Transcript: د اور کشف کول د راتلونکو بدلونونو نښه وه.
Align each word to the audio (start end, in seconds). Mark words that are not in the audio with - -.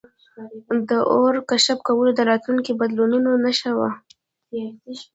د 0.89 0.91
اور 1.13 1.35
کشف 1.49 1.79
کول 1.87 2.07
د 2.15 2.19
راتلونکو 2.29 2.71
بدلونونو 2.81 3.29
نښه 3.43 3.71
وه. 3.77 3.89